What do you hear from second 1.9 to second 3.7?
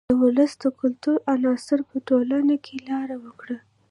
په ټولنه کې لار وکړه.